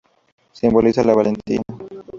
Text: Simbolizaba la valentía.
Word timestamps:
Simbolizaba 0.53 1.09
la 1.11 1.15
valentía. 1.15 1.61